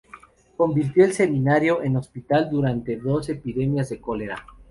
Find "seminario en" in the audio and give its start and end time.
1.13-1.95